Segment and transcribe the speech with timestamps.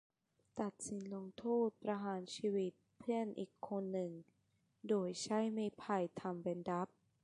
[0.59, 4.11] ตัดสินลงโทษประหารชีวิตเพื่อนอีกคนหนึ่ง
[4.89, 6.87] โดยใช้ไม่ไผ่ทำเป็นดาบ